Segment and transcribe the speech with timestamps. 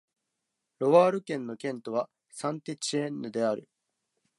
[0.79, 3.69] ロワール県の県都はサン＝テチエンヌである